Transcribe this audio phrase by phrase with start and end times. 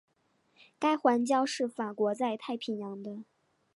[0.79, 3.23] 该环礁是法国在太平洋的。